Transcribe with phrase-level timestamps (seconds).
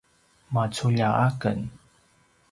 [0.53, 1.59] maculja aken